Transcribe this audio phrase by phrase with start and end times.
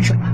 [0.00, 0.32] 分手吧。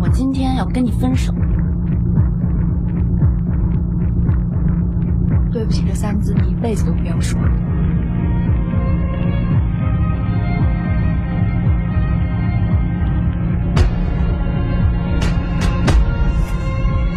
[0.00, 1.34] 我今天要跟你分手。
[5.52, 7.38] 对不起这三个字，你一辈子都不要说。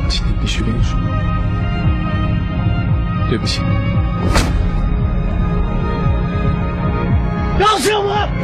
[0.01, 0.99] 我今天必须跟你说，
[3.29, 3.61] 对不起。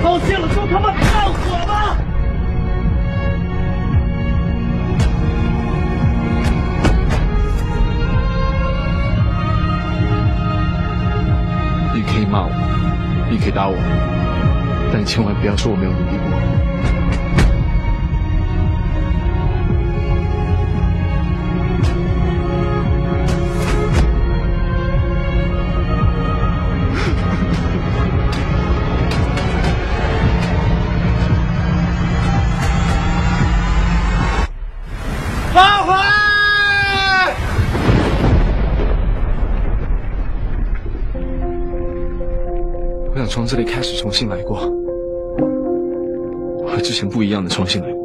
[0.02, 1.96] 高兴了就他妈看火吧！
[11.94, 12.52] 你可以骂我，
[13.30, 13.76] 你可以打我，
[14.92, 16.69] 但你千万不要说我没有努力过。
[43.12, 44.60] 我想从这里开始重新来过，
[46.68, 48.00] 和之前不一样的重新来过。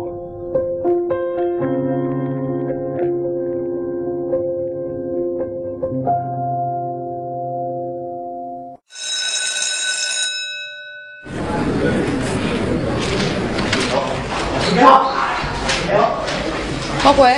[17.04, 17.30] 老鬼，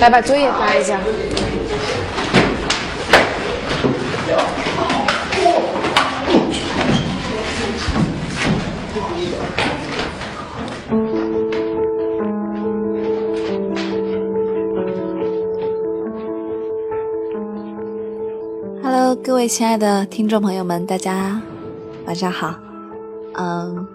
[0.00, 1.00] 来把作业发一下。
[19.40, 21.40] 各位亲爱的听众朋友们，大家
[22.04, 22.54] 晚上好。
[23.36, 23.86] 嗯，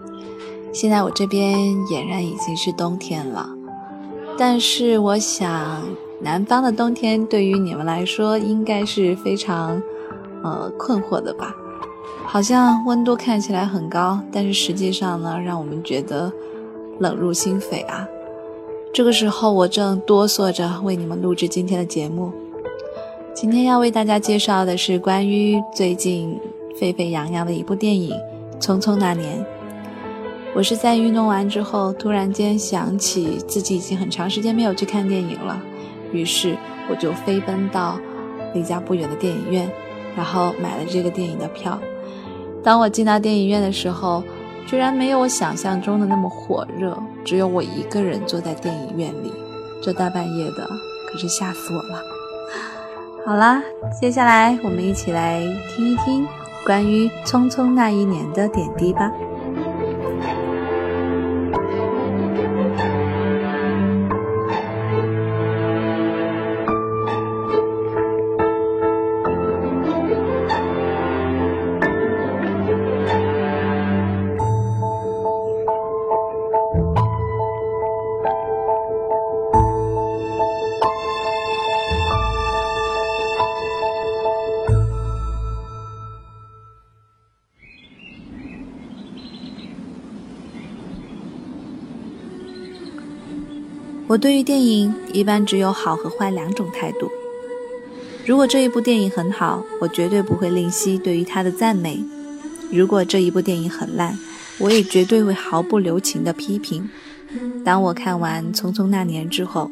[0.74, 3.48] 现在我这边俨然已经是冬天了，
[4.40, 5.84] 但是我想
[6.20, 9.80] 南方的冬天对于你们来说应该是非常
[10.42, 11.56] 呃困惑的吧？
[12.26, 16.34] 好像温度看起来很高，但是实际上呢，让我们觉得
[16.98, 18.08] 冷入心扉啊。
[18.92, 22.34] 这个时候，我正哆嗦着为你们录制今天的节目。
[23.36, 26.40] 今天要为大家介绍的是关于最近
[26.80, 28.10] 沸沸扬扬的一部电影
[28.62, 29.38] 《匆匆那年》。
[30.56, 35.62] 我是在运动完之后，突然间想起自己已经很长时间没有去看电影了，
[36.14, 36.56] 于是
[36.90, 38.00] 我就飞奔到
[38.54, 39.70] 离家不远的电影院，
[40.16, 41.78] 然后买了这个电影的票。
[42.64, 44.24] 当我进到电影院的时候，
[44.66, 49.30] 居然没有我想象中的那么火热，只有我一个人坐在电影院里，
[49.84, 50.66] 这大半夜的，
[51.12, 52.15] 可是吓死我了。
[53.26, 53.60] 好啦，
[54.00, 56.28] 接下来我们一起来听一听
[56.64, 59.12] 关于《匆匆那一年》的点滴吧。
[94.16, 97.12] 我对于电影一般只有好和坏两种态度。
[98.26, 101.98] 如果这一部电影很好，我绝对不会吝惜对于它的赞美；
[102.72, 104.18] 如果这一部电影很烂，
[104.58, 106.90] 我也绝对会毫不留情的批评。
[107.66, 109.70] 当我看完《匆匆那年》之后，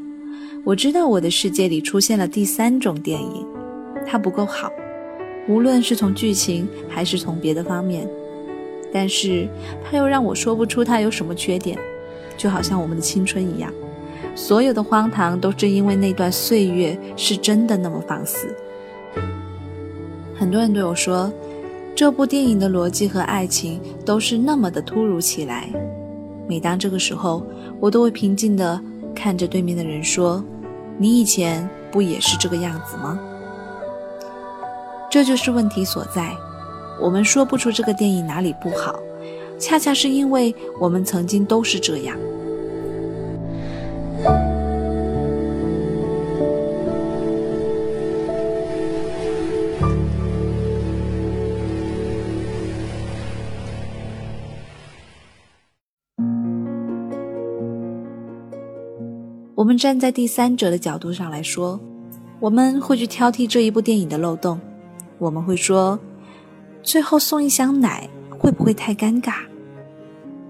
[0.66, 3.48] 我知道我的世界里出现了第三种电影，
[4.06, 4.70] 它不够好，
[5.48, 8.06] 无论是从剧情还是从别的方面，
[8.92, 9.48] 但是
[9.90, 11.80] 它又让我说不出它有什么缺点，
[12.36, 13.74] 就好像我们的青春一样。
[14.36, 18.56] 所有的荒唐都是因为那段岁月是真的那么放肆。
[20.36, 21.32] 很多人对我说，
[21.96, 25.70] 这部电影的逻辑和爱情都是那么的突如其来。
[26.48, 27.46] 每当这个时候，
[27.80, 28.82] 我都会平静地
[29.16, 30.44] 看着对面的人说
[30.98, 33.20] ：“你以前不也是这个样子吗？
[35.10, 36.36] 这就是问题所在。
[37.00, 39.00] 我们说不出这个电影哪里不好，
[39.60, 42.18] 恰恰是因为我们曾经都是这样。
[59.64, 61.80] 我们站在第三者的角度上来说，
[62.42, 64.60] 我们会去挑剔这一部电影的漏洞。
[65.18, 65.98] 我们会说，
[66.82, 69.36] 最后送一箱奶会不会太尴尬？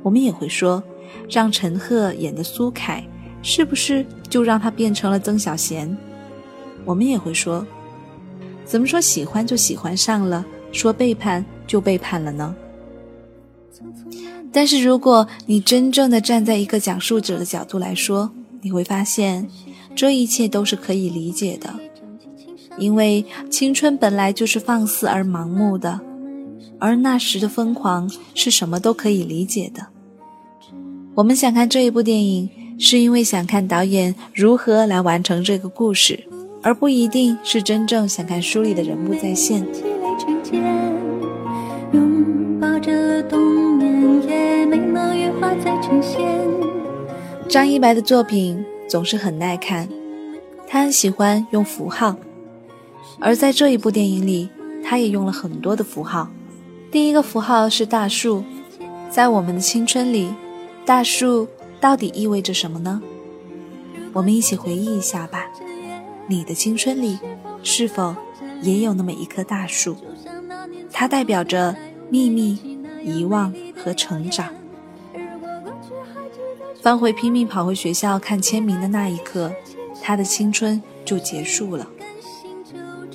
[0.02, 0.82] 我们也会说，
[1.30, 3.08] 让陈赫演的苏凯，
[3.44, 5.96] 是不是就让他变成了曾小贤？
[6.84, 7.64] 我们也会说，
[8.66, 12.56] 怎么说喜欢就喜欢上了，说背叛就背叛了呢？
[14.52, 18.32] 但是如果你真正的站在一个讲述者的角度来说，
[18.64, 19.48] 你会发现，
[19.94, 21.70] 这一切都是可以理解的，
[22.78, 26.00] 因为青春本来就是放肆而盲目的，
[26.80, 29.88] 而那时的疯狂是什么都可以理解的。
[31.14, 32.50] 我们想看这一部电影，
[32.80, 36.24] 是因为想看导演如何来完成这个故事，
[36.62, 39.64] 而不一定是真正想看书里的人物再现。
[41.92, 46.73] 拥抱着冬眠，也美梦羽化在呈现。
[47.54, 49.88] 张一白的作品总是很耐看，
[50.68, 52.18] 他很喜欢用符号，
[53.20, 54.50] 而在这一部电影里，
[54.84, 56.28] 他也用了很多的符号。
[56.90, 58.44] 第一个符号是大树，
[59.08, 60.34] 在我们的青春里，
[60.84, 61.48] 大树
[61.80, 63.00] 到底意味着什么呢？
[64.14, 65.46] 我们一起回忆一下吧。
[66.26, 67.20] 你的青春里
[67.62, 68.16] 是否
[68.64, 69.96] 也有那么一棵大树？
[70.92, 71.76] 它代表着
[72.10, 72.58] 秘密、
[73.04, 74.52] 遗忘和成长。
[76.84, 79.50] 方茴拼命跑回学校看签名的那一刻，
[80.02, 81.88] 他的青春就结束了。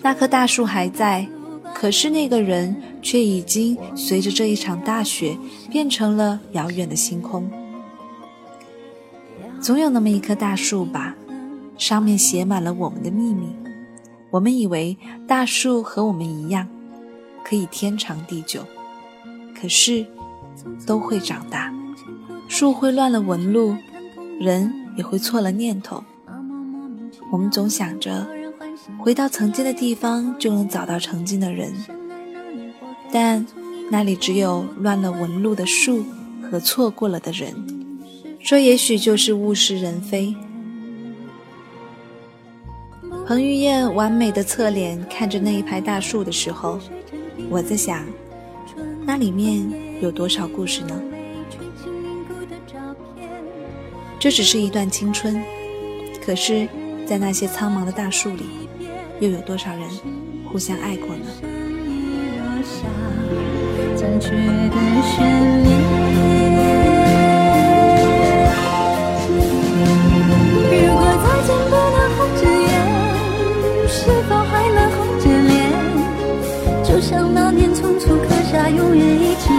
[0.00, 1.28] 那棵大树还在，
[1.74, 5.36] 可是那个人却已经随着这一场大雪
[5.70, 7.46] 变成了遥远的星空。
[9.60, 11.14] 总有那么一棵大树吧，
[11.76, 13.54] 上面写满了我们的秘密。
[14.30, 16.66] 我们以为大树和我们一样，
[17.44, 18.64] 可以天长地久，
[19.54, 20.06] 可是
[20.86, 21.72] 都会长大。
[22.48, 23.76] 树会乱了纹路，
[24.40, 26.02] 人也会错了念头。
[27.30, 28.26] 我们总想着
[28.98, 31.72] 回到曾经的地方就能找到曾经的人，
[33.12, 33.46] 但
[33.90, 36.04] 那里只有乱了纹路的树
[36.50, 37.54] 和错过了的人。
[38.40, 40.34] 这也许就是物是人非。
[43.26, 46.78] 彭于晏完美的侧脸看着那一排大树的时候，
[47.50, 48.02] 我在想，
[49.04, 50.94] 那里面有多少故事呢？
[54.20, 55.42] 这只是一段青春，
[56.24, 56.68] 可是，
[57.06, 58.44] 在那些苍茫的大树里，
[59.20, 59.82] 又有多少人
[60.50, 61.24] 互相爱过呢？
[70.70, 72.70] 如果再见不能红着眼，
[73.88, 73.98] 是
[74.28, 75.56] 否还能红着脸？
[76.84, 79.34] 就像那年匆促刻下永远一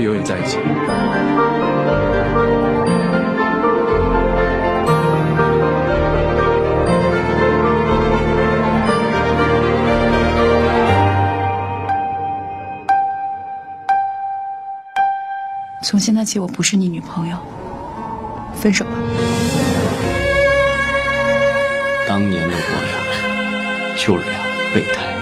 [0.00, 0.56] 会永远在一起。
[15.82, 17.36] 从现在起，我不是你女朋友，
[18.54, 18.92] 分手吧。
[22.08, 24.40] 当年的我俩就是俩
[24.74, 25.14] 备胎。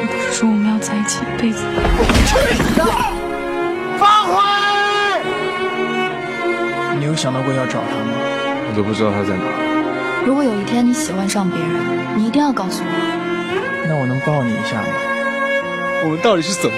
[0.00, 3.23] 你不是说我们要在一起一辈子吗？
[7.04, 8.12] 你有想到过要找他吗？
[8.66, 9.44] 我都不知道他在哪。
[10.24, 11.68] 如果有一天你喜欢上别人，
[12.16, 12.88] 你一定要告诉我。
[13.86, 14.88] 那我能抱你一下吗？
[16.02, 16.76] 我们到底是怎么？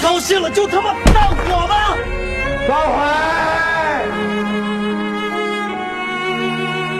[0.00, 1.96] 高兴了就他妈放火吧！
[2.68, 3.02] 放回！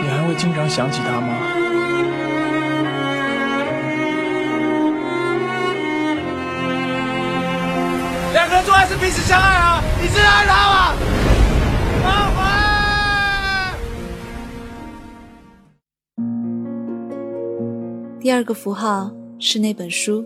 [0.03, 1.39] 你还会经常想起他吗？
[8.33, 9.81] 两个人做爱是彼此相爱啊？
[10.01, 10.91] 你真的爱他吗？
[18.25, 20.25] 第二个符号是那本书。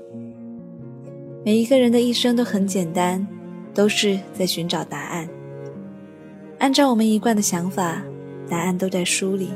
[1.43, 3.27] 每一个人的一生都很简单，
[3.73, 5.27] 都是在寻找答案。
[6.59, 8.01] 按照我们一贯的想法，
[8.47, 9.49] 答案都在书里。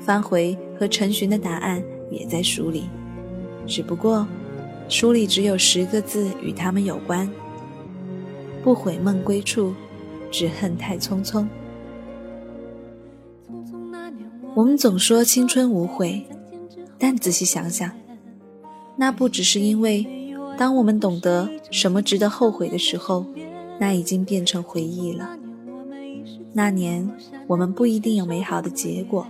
[0.00, 2.84] 翻回和陈寻的答案也在书里，
[3.66, 4.26] 只不过
[4.88, 7.30] 书里只有十个字与他们有关：
[8.62, 9.74] 不悔梦归处，
[10.30, 11.46] 只恨太匆匆。
[14.54, 16.24] 我们总说青春无悔，
[16.98, 17.90] 但仔细想想，
[18.96, 20.06] 那不只是因为。
[20.56, 23.26] 当我们懂得什么值得后悔的时候，
[23.80, 25.36] 那已经变成回忆了。
[26.52, 27.10] 那年
[27.48, 29.26] 我们不一定有美好的结果，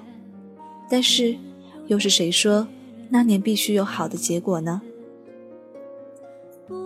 [0.90, 1.34] 但是
[1.86, 2.68] 又是谁说
[3.08, 4.82] 那年必须有好的结果呢？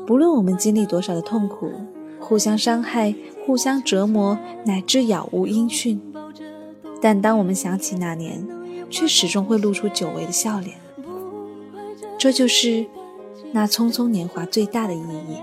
[0.07, 1.73] 不论我们经历多少的痛苦，
[2.21, 3.13] 互相伤害、
[3.45, 6.01] 互相折磨，乃至杳无音讯，
[7.03, 8.47] 但当我们想起那年，
[8.91, 10.77] 却始终会露出久违的笑脸。
[12.19, 12.87] 这就是。
[13.51, 15.39] 那匆匆年华最大的意义，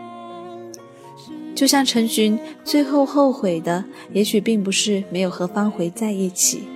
[1.55, 3.83] 就像陈寻最后后悔的，
[4.13, 6.67] 也许并不是没有和方茴在一起，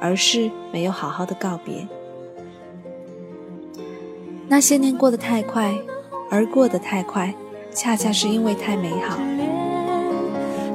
[0.00, 1.86] 而是没有好好的告别。
[4.48, 5.78] 那些年过得太快，
[6.30, 7.34] 而过得太快，
[7.74, 9.18] 恰恰是因为太美好。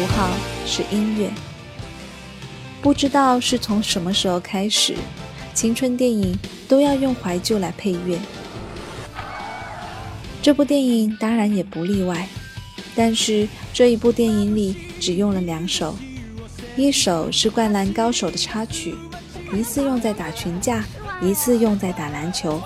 [0.00, 0.30] 符号
[0.64, 1.28] 是音乐，
[2.80, 4.94] 不知道是从什么时候开始，
[5.52, 6.34] 青春电影
[6.66, 8.18] 都要用怀旧来配乐。
[10.40, 12.26] 这部电影当然也不例外，
[12.96, 15.94] 但是这一部电影里只用了两首，
[16.78, 18.94] 一首是《灌篮高手》的插曲，
[19.52, 20.82] 一次用在打群架，
[21.20, 22.58] 一次用在打篮球，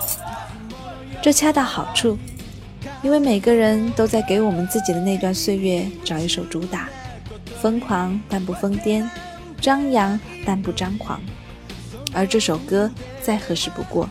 [1.21, 2.17] 这恰到好处，
[3.03, 6.87] 因为每个人都在给我们自己的那段岁月找一首主打。
[7.65, 9.09] 疯狂但不疯癫，
[9.59, 11.19] 张扬但不张狂，
[12.13, 12.91] 而这首歌
[13.23, 14.07] 再合适不过。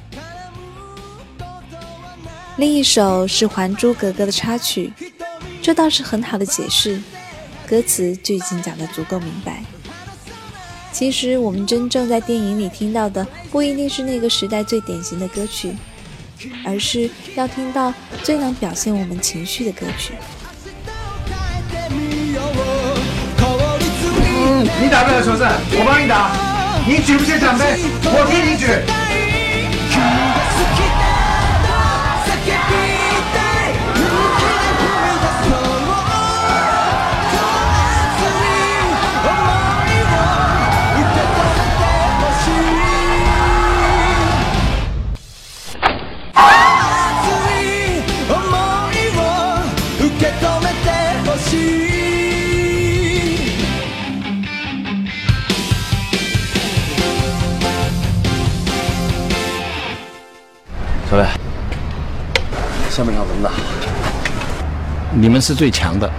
[2.57, 4.93] 另一首是《还珠格格》的插曲，
[5.63, 7.01] 这倒是很好的解释，
[7.65, 9.63] 歌词就已经讲得足够明白。
[10.91, 15.77] 其实我们真正在电影里听到的，不一定是那个时代最典型的歌曲，
[16.67, 17.95] 而是要听到
[18.25, 20.13] 最能表现我们情绪的歌曲。
[24.81, 26.31] 你打不了球赛，我帮你打。
[26.87, 29.04] 你举不起奖杯，我替你举。
[61.11, 61.27] 小磊，
[62.91, 63.51] 下面要轮的，
[65.13, 66.11] 你们是最强的。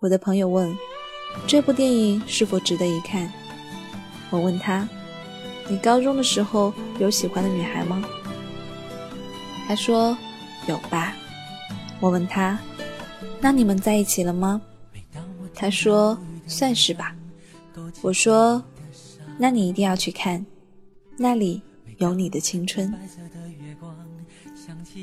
[0.00, 0.85] 我的朋友问。
[1.46, 3.32] 这部电影是否值得一看？
[4.30, 4.88] 我问他
[5.70, 8.02] ：“你高中的时候有喜欢的女孩吗？”
[9.68, 10.16] 他说
[10.66, 11.14] ：“有吧。”
[12.00, 12.58] 我问他
[13.40, 14.60] ：“那你们在一起了吗？”
[15.54, 17.14] 他说：“算是吧。”
[18.02, 18.62] 我说
[19.38, 20.44] ：“那你一定要去看，
[21.16, 21.62] 那里
[21.98, 22.92] 有你的青春。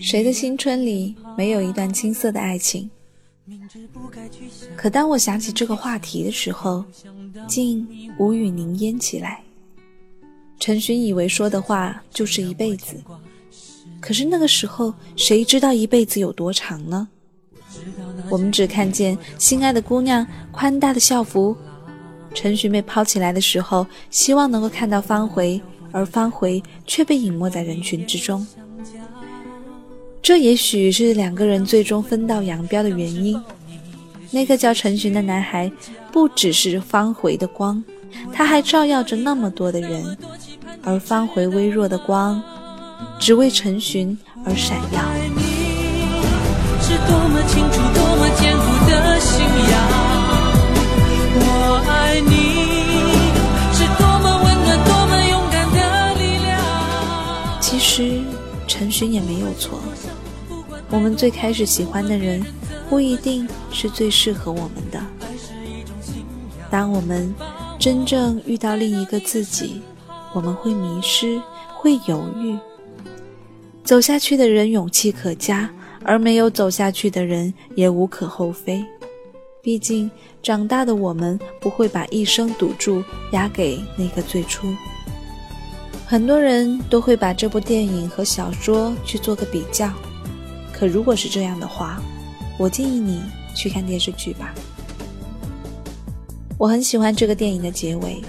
[0.02, 2.92] 谁的青春里没有一段青涩的爱情？”
[4.78, 6.84] 可当我想起这个话题的时候，
[7.48, 7.86] 竟
[8.18, 9.44] 无语凝噎起来。
[10.60, 12.96] 陈寻以为说的话就是一辈子，
[14.00, 17.08] 可是那个时候，谁知道一辈子有多长呢？
[18.30, 21.58] 我们只看见心爱的姑娘宽大的校服，
[22.34, 28.48] 陈寻被抛起来的时候，希望能够看到方回，而方回却被隐没在人群之中。
[30.24, 33.38] 这也许是两个人最终分道扬镳的原因。
[34.32, 35.70] 那个叫陈寻的男孩，
[36.14, 37.84] 不只是方回的光，
[38.32, 40.18] 他还照耀着那么多的人，
[40.82, 42.42] 而方回微弱的光，
[43.20, 45.02] 只为陈寻而闪耀。
[46.82, 49.74] 是多么清楚，多么坚固的信仰。
[51.36, 52.32] 我爱你，
[53.74, 57.60] 是多么温暖，多么勇敢的力量。
[57.60, 58.22] 其实
[58.74, 59.80] 陈寻也没有错。
[60.90, 62.44] 我们最开始喜欢的人，
[62.90, 65.00] 不一定是最适合我们的。
[66.72, 67.32] 当我们
[67.78, 69.84] 真正遇到另一个自己，
[70.34, 71.40] 我们会迷失，
[71.76, 72.58] 会犹豫。
[73.84, 75.70] 走下去的人勇气可嘉。
[76.06, 78.84] 而没有走下去的人也无可厚非，
[79.62, 80.12] 毕竟
[80.42, 83.02] 长大的我们不会把一生赌注
[83.32, 84.68] 押给那个最初。
[86.06, 89.92] 很多人都会把这部电影和小说去做个比较，
[90.72, 92.02] 可如果是这样的话，
[92.58, 93.22] 我建议你
[93.56, 94.54] 去看电视剧吧。
[96.58, 98.22] 我很喜欢这个电影的结尾，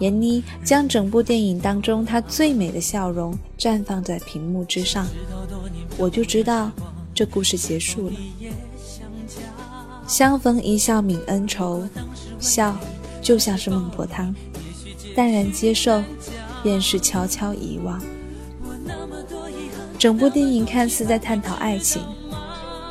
[0.00, 5.06] 闫妮将整部电影当中她最美的笑容绽放在屏幕之上，
[5.96, 6.70] 我就知道。
[7.14, 8.16] 这故事结束了，
[10.08, 11.86] 相逢一笑泯恩仇，
[12.40, 12.74] 笑
[13.20, 14.34] 就像是孟婆汤，
[15.14, 16.02] 淡然接受，
[16.62, 18.00] 便是悄悄遗忘。
[19.98, 22.02] 整部电影看似在探讨爱情，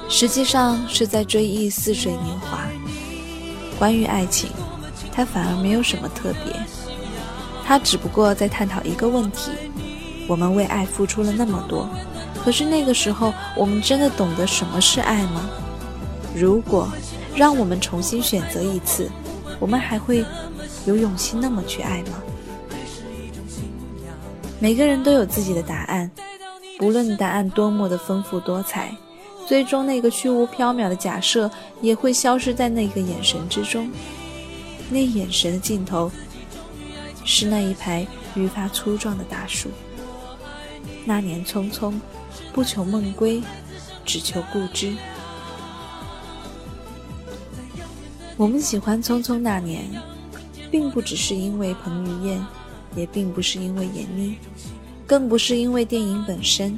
[0.07, 2.61] 实际上是在追忆似水年华。
[3.77, 4.49] 关于爱情，
[5.11, 6.53] 它反而没有什么特别，
[7.65, 9.51] 它只不过在探讨一个问题：
[10.27, 11.89] 我们为爱付出了那么多。
[12.43, 15.49] 可是那个时候，我们真的懂得什么是爱吗？
[16.35, 16.89] 如果
[17.35, 19.09] 让我们重新选择一次，
[19.59, 20.23] 我们还会
[20.85, 22.21] 有勇气那么去爱吗？
[24.61, 26.11] 每个人都有自己的答案，
[26.77, 28.95] 不论答案多么的丰富多彩，
[29.47, 31.49] 最终那个虚无缥缈的假设
[31.81, 33.91] 也会消失在那个眼神之中。
[34.91, 36.11] 那眼神的尽头，
[37.25, 39.69] 是那一排愈发粗壮的大树。
[41.05, 41.93] 那年匆匆。
[42.53, 43.41] 不求梦归，
[44.05, 44.93] 只求故知。
[48.35, 49.83] 我们喜欢《匆匆那年》，
[50.69, 52.45] 并不只是因为彭于晏，
[52.95, 54.37] 也并不是因为闫妮，
[55.07, 56.77] 更不是因为电影本身。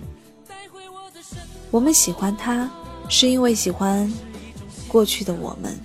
[1.71, 2.69] 我们喜欢他，
[3.09, 4.11] 是因为喜欢
[4.87, 5.79] 过去的我们，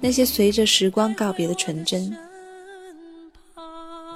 [0.00, 2.16] 那些随着时光告别的纯真。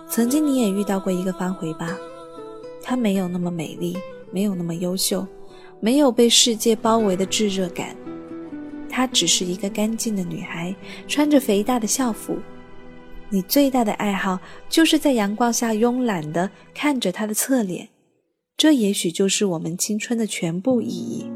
[0.08, 1.96] 曾经你也遇到过一个方回吧？
[2.82, 3.96] 她没有那么美丽。
[4.32, 5.24] 没有那么优秀，
[5.78, 7.96] 没有被世界包围的炙热感。
[8.90, 10.74] 她只是一个干净的女孩，
[11.06, 12.36] 穿着肥大的校服。
[13.28, 17.88] 你最大的爱好就是在阳光下慵懒地看着他的侧脸，
[18.56, 21.26] 这也许就是我们青春的全部意义。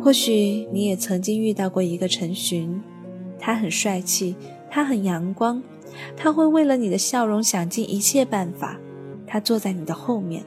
[0.00, 2.80] 或许你也曾经遇到过一个陈寻，
[3.38, 4.36] 他很帅气，
[4.70, 5.62] 他很阳光，
[6.16, 8.78] 他会为了你的笑容想尽一切办法。
[9.26, 10.44] 他坐在你的后面，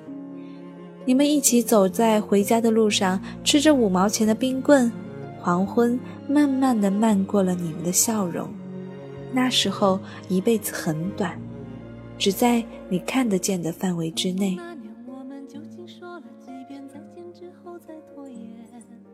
[1.06, 4.91] 你们一起走在回家的路上，吃着五毛钱的冰棍。
[5.45, 8.49] 黄昏慢慢的漫过了你们的笑容。
[9.31, 11.39] 那时候一辈子很短，
[12.17, 14.58] 只在你看得见的范围之内。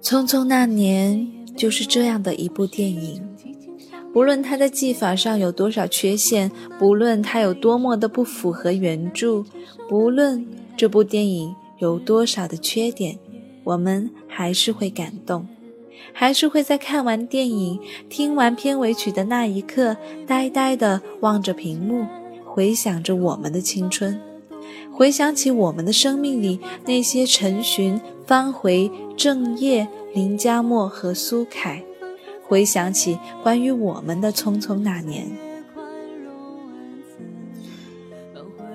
[0.01, 3.21] 匆匆那年就是这样的一部电影。
[4.13, 9.43] 不论它的技法上有多少缺陷，不论它有多么的不符合原著，
[9.89, 13.19] 不论这部电影有多少的缺点，
[13.65, 15.45] 我们还是会感动，
[16.13, 19.95] 还是会在看完电影、听完片尾曲的那一刻，
[20.27, 22.05] 呆呆地望着屏幕，
[22.45, 24.19] 回想着我们的青春，
[24.91, 31.83] 回想起我们的生命里那些陈寻、方回、郑业、林佳墨和苏凯。
[32.43, 35.25] 回想起关于我们的匆匆那年，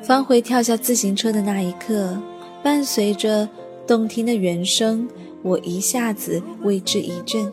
[0.03, 2.17] 方回跳下自行车的那一刻，
[2.63, 3.47] 伴随着
[3.87, 5.07] 动听的原声，
[5.47, 7.51] 我一下子为之一振。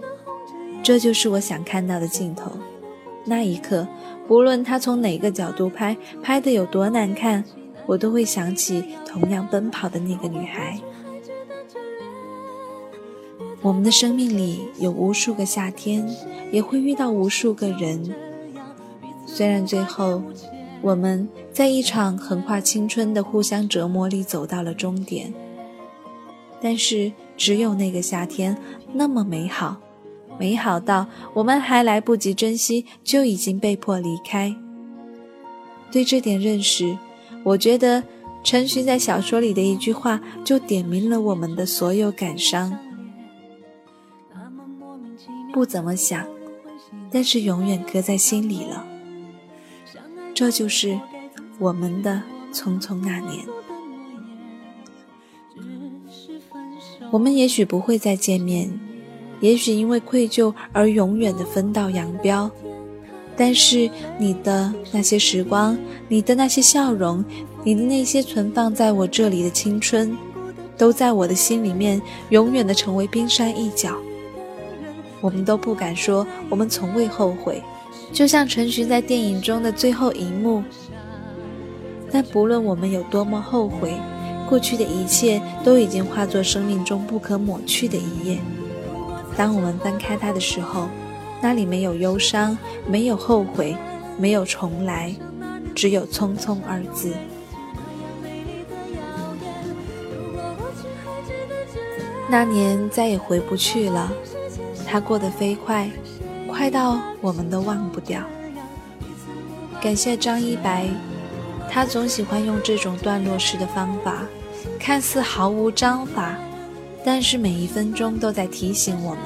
[0.81, 2.51] 这就是我想看到的镜头。
[3.25, 3.87] 那一刻，
[4.27, 7.45] 不论他从哪个角度拍，拍的有多难看，
[7.85, 10.77] 我都会想起同样奔跑的那个女孩。
[13.61, 16.05] 我们的生命里有无数个夏天，
[16.51, 18.13] 也会遇到无数个人。
[19.25, 20.21] 虽然最后
[20.81, 25.33] 我们在一场横跨青春的互相折磨里走到了终点。
[26.63, 28.57] 但是，只有那个夏天
[28.93, 29.81] 那么美好，
[30.39, 34.55] 美好到我们还来不及珍惜，就已经被迫离开。
[35.91, 36.97] 对这点认识，
[37.43, 38.01] 我觉得
[38.45, 42.79] 陈寻在小说里的一句话就点明了我们的所有感伤。
[45.53, 46.25] 不怎么想，
[47.11, 48.87] 但是永远搁在心里了。
[50.33, 50.97] 这就是
[51.59, 52.23] 我们的
[52.53, 53.45] 匆匆那年。
[57.13, 58.67] 我们也许不会再见面，
[59.39, 62.49] 也许因为愧疚而永远的分道扬镳。
[63.37, 67.23] 但是你的那些时光，你的那些笑容，
[67.63, 70.17] 你的那些存放在我这里的青春，
[70.75, 73.95] 都在我的心里面永远的成为冰山一角。
[75.21, 77.61] 我们都不敢说，我们从未后悔，
[78.11, 80.63] 就像陈寻在电影中的最后一幕。
[82.11, 83.93] 但不论我们有多么后悔。
[84.49, 88.37] 过去的一切都已经化作生命中不可抹去的一页。
[89.35, 90.87] 当我们翻开它的时候，
[91.41, 93.75] 那里没有忧伤，没有后悔，
[94.17, 95.15] 没有重来，
[95.73, 97.13] 只有匆匆二字。
[102.29, 104.11] 那年再也回不去了，
[104.87, 105.89] 它过得飞快，
[106.47, 108.21] 快到我们都忘不掉。
[109.81, 110.87] 感谢张一白。
[111.73, 114.27] 他总喜欢用这种段落式的方法，
[114.79, 116.37] 看似毫无章法，
[117.03, 119.23] 但是每一分钟都在提醒我们：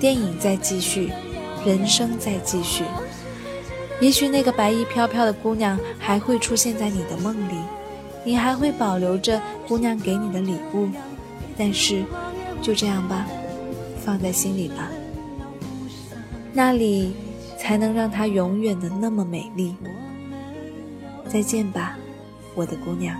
[0.00, 1.12] 电影在继续，
[1.64, 2.82] 人生在继续。
[4.00, 7.54] 也许那个白衣飘飘的姑娘还会出现在你的梦里，
[8.24, 10.88] 你还会保留着姑娘给你的礼物，
[11.56, 12.02] 但是
[12.60, 13.24] 就这样吧，
[14.04, 14.88] 放在心里吧，
[16.52, 17.14] 那里
[17.56, 19.76] 才能让她永远的那么美丽。
[21.28, 21.96] 再见吧，
[22.54, 23.16] 我的姑娘。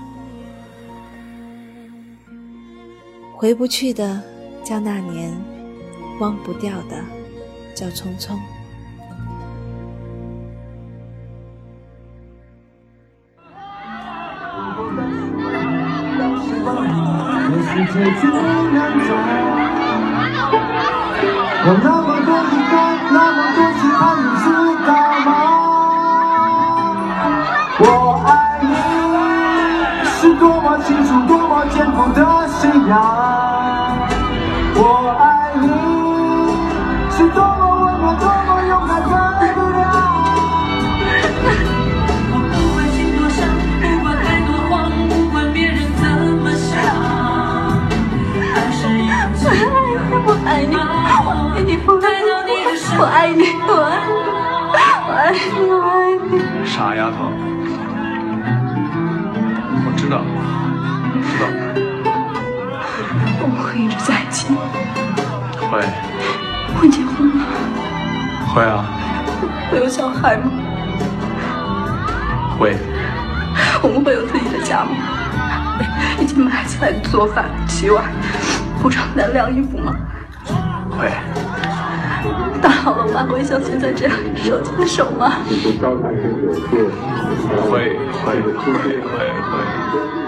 [3.34, 4.22] 回不去的
[4.62, 5.32] 叫那年，
[6.20, 7.02] 忘不掉的
[7.74, 8.38] 叫匆匆。
[21.64, 22.41] 我那么多
[32.62, 32.94] 的信仰。
[34.75, 34.79] 我
[35.18, 35.22] 爱
[35.61, 35.66] 你，
[37.11, 39.11] 是多么温暖、多么勇敢的
[39.42, 39.83] 力量。
[42.31, 43.42] 我不管心多伤，
[43.83, 44.72] 不管爱多慌，
[45.09, 46.07] 不管别人怎
[46.38, 46.70] 么想。
[48.55, 49.61] 爱是一种信仰。
[50.25, 50.79] 我爱你，我
[51.51, 52.07] 爱你，我爱
[52.46, 52.51] 你，
[52.96, 53.75] 我爱你，我
[55.11, 56.33] 爱你，我爱你。
[56.64, 57.41] 傻丫头。
[65.72, 65.80] 会。
[66.78, 67.46] 会结婚吗？
[68.54, 68.85] 会啊。
[69.70, 70.50] 会有小孩吗？
[72.58, 72.76] 会。
[73.82, 74.90] 我们会有自己的家吗？
[76.20, 78.04] 一起买菜、做饭、洗碗、
[78.82, 79.96] 铺床单、晾衣服吗？
[80.90, 81.11] 会。
[82.61, 85.32] 大好了，我们还会像现在这样手牵手吗？
[87.70, 89.24] 会会会会会。
[89.48, 90.21] 我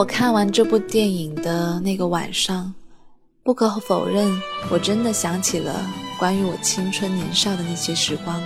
[0.00, 2.72] 我看完这部电影的那个晚上，
[3.42, 4.32] 不可否认，
[4.70, 5.78] 我真的想起了
[6.18, 8.40] 关于我青春年少的那些时光，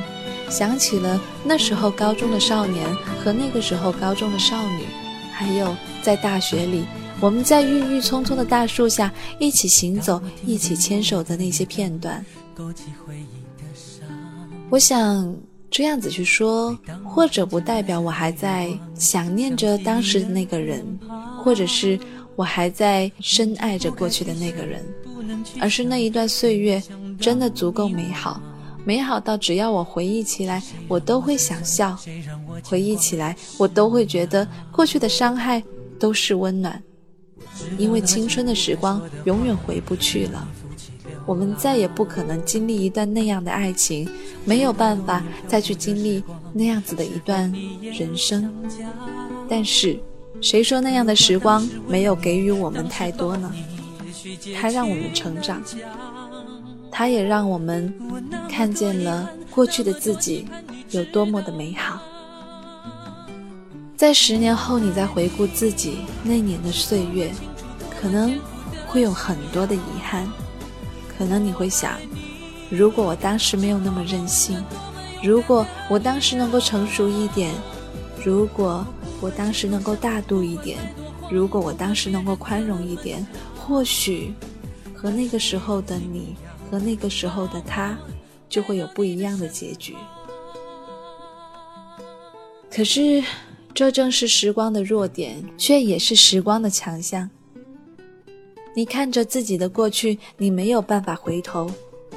[0.51, 2.85] 想起了那时候高中的少年
[3.23, 4.85] 和那个时候高中的少女，
[5.33, 6.83] 还有在大学里
[7.21, 12.27] 我们在郁郁葱葱的大树下一起行走、一起牵手的那些片段。
[14.71, 15.33] 我想。
[15.71, 20.87] 这样子去说，或者不代表我还在想念着当时的那个人，
[21.45, 22.01] 或者是
[22.37, 24.83] 我还在深爱着过去的那个人，
[25.61, 26.83] 而是那一段岁月
[27.21, 28.41] 真的足够美好，
[28.83, 31.95] 美好到只要我回忆起来，我都会想笑；
[32.65, 35.63] 回忆起来，我都会觉得过去的伤害
[36.01, 36.83] 都是温暖，
[37.77, 40.49] 因为青春的时光永远回不去了。
[41.27, 44.09] 我们再也不可能经历一段那样的爱情，
[44.47, 48.51] 没有办法再去经历那样子的一段人生。
[49.49, 50.01] 但是，
[50.41, 53.51] 谁说那样的时光没有给予我们太多呢？
[54.61, 55.63] 它让我们成长，
[56.91, 57.93] 它也让我们
[58.49, 60.47] 看见了过去的自己
[60.91, 62.01] 有多么的美好。
[63.97, 67.31] 在十年后，你再回顾自己那年的岁月，
[68.01, 68.39] 可能
[68.87, 70.27] 会有很多的遗憾。
[71.17, 71.93] 可能你会想，
[72.69, 74.63] 如果我当时没有那么任性，
[75.23, 77.55] 如果我当时能够成熟一点，
[78.25, 78.85] 如果
[79.21, 80.79] 我当时能够大度一点，
[81.31, 84.35] 如果我当时能够宽容一点，或许
[84.95, 86.37] 和那个时候的你
[86.71, 87.97] 和那个时候的他，
[88.49, 89.97] 就会有不一样的结局。
[92.71, 93.23] 可是，
[93.73, 97.31] 这正是时光的弱点，却也是时光的强项。
[98.75, 101.71] 你看着自己的过去，你没有办法回头，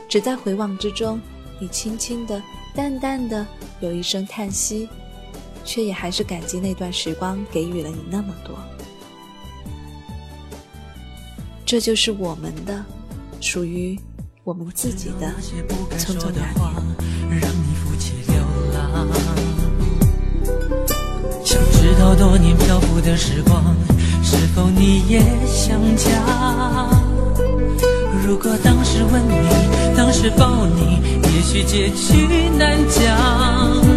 [0.09, 1.21] 只在回望之中，
[1.59, 2.41] 你轻轻的、
[2.73, 3.45] 淡淡的
[3.79, 4.89] 有一声叹息，
[5.67, 8.57] 却也还是感激那段时光给予了你那么多。
[11.65, 12.83] 这就是我们的，
[13.41, 13.99] 属于
[14.45, 15.27] 我们自己的
[15.97, 16.55] 匆匆那年。
[21.43, 23.75] 想知道多年漂浮的时光。
[24.23, 26.09] 是否你也想家？
[28.25, 33.96] 如果当时吻你，当时抱你，也许结局难讲。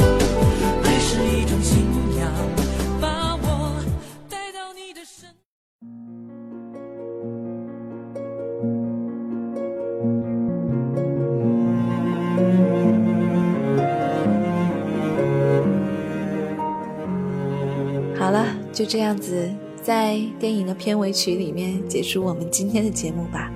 [18.71, 19.49] 就这样子，
[19.81, 23.51] 在电影的片尾曲里面结束我们今天的节目吧。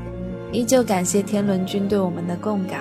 [0.52, 2.76] 依旧感谢天伦君对我们的供稿，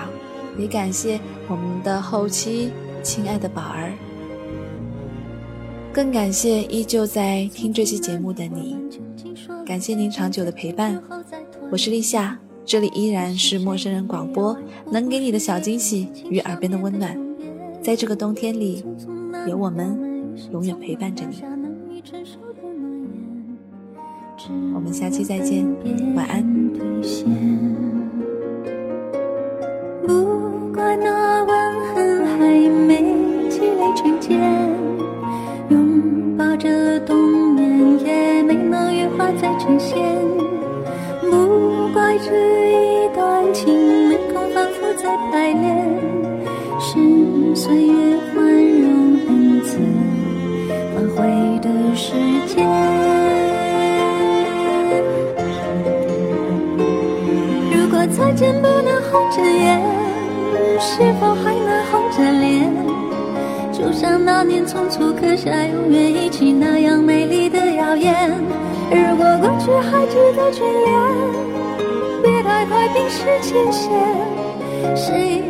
[0.57, 2.71] 也感谢我们的后期
[3.01, 3.93] 亲爱的宝儿，
[5.91, 8.77] 更感谢依旧在听这期节目的你，
[9.65, 11.01] 感谢您长久的陪伴。
[11.71, 14.57] 我是立夏，这里依然是陌生人广播，
[14.91, 17.17] 能给你的小惊喜与耳边的温暖，
[17.81, 18.83] 在这个冬天里，
[19.47, 19.97] 有我们
[20.51, 21.64] 永远陪伴着你。
[24.73, 25.65] 我们下期再见，
[26.15, 26.43] 晚安。
[30.05, 31.51] 不怪那吻
[31.93, 33.15] 痕还没
[33.49, 34.39] 积累成茧，
[35.69, 39.97] 拥抱着冬眠也没能羽化再成仙。
[41.21, 42.29] 不怪这
[43.05, 43.73] 一段情
[44.09, 45.89] 没空反复再排练，
[46.79, 48.19] 是岁月
[51.95, 52.11] 时
[52.47, 52.65] 间。
[57.71, 58.05] 如果。
[58.15, 59.81] 再见不能红着眼，
[60.79, 62.71] 是否还能红着脸？
[63.73, 68.31] 就像那年匆促刻下永远一起那样美丽的谣言。
[68.91, 70.93] 如果过去还值得眷恋，
[72.21, 73.91] 别太快冰释前嫌。
[74.95, 75.43] 谁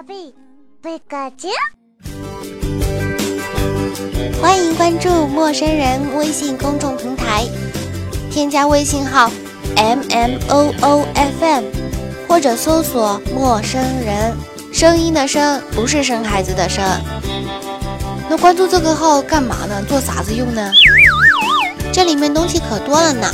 [0.00, 0.34] 隔壁，
[0.80, 1.50] 贝个啾！
[4.40, 7.44] 欢迎关注陌生人微信公众平台，
[8.30, 9.30] 添加微信号
[9.76, 11.64] m m o o f m，
[12.26, 14.34] 或者搜索“陌生人”，
[14.72, 16.82] 声音的声不是生孩子的生。
[18.30, 19.84] 那关注这个号干嘛呢？
[19.86, 20.72] 做啥子用呢？
[21.92, 23.26] 这里面东西可多了呢，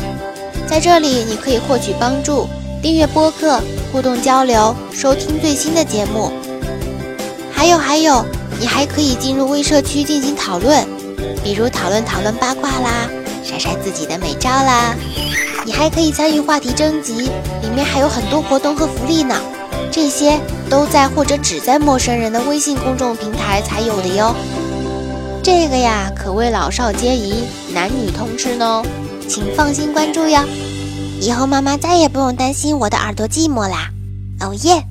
[0.66, 2.48] 在这里你可以获取帮助，
[2.82, 3.60] 订阅播客，
[3.92, 6.32] 互动交流，收听最新的节目。
[7.56, 8.24] 还有还有，
[8.60, 10.86] 你还可以进入微社区进行讨论，
[11.42, 13.08] 比如讨论讨论八卦啦，
[13.42, 14.94] 晒晒自己的美照啦。
[15.64, 17.30] 你还可以参与话题征集，
[17.62, 19.34] 里面还有很多活动和福利呢。
[19.90, 20.38] 这些
[20.68, 24.34] 都在或者只在陌生人的微信公众平台才有的哟。
[25.42, 28.84] 这个呀，可谓老少皆宜，男女通吃呢，
[29.26, 30.44] 请放心关注哟。
[31.20, 33.88] 以后妈妈再也不用担心我的耳朵寂寞啦。
[34.40, 34.84] 哦耶！